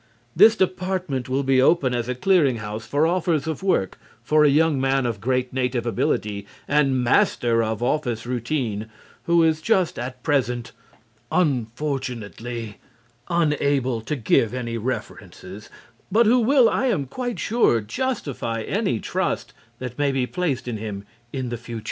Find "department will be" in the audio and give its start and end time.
0.55-1.61